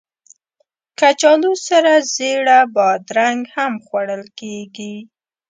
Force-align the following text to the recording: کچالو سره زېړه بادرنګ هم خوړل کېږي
کچالو 0.99 1.51
سره 1.67 1.91
زېړه 2.13 2.59
بادرنګ 2.75 3.39
هم 3.55 3.73
خوړل 3.85 4.23
کېږي 4.39 4.95